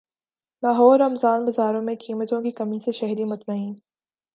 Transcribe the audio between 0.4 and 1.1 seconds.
Lahore